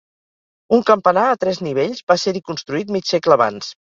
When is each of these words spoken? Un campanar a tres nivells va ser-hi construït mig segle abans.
Un 0.77 0.79
campanar 0.89 1.25
a 1.33 1.35
tres 1.43 1.59
nivells 1.67 2.01
va 2.13 2.19
ser-hi 2.23 2.43
construït 2.49 2.95
mig 2.97 3.13
segle 3.13 3.37
abans. 3.39 3.71